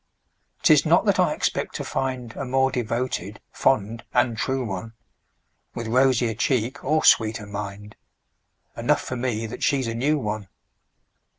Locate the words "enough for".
8.75-9.15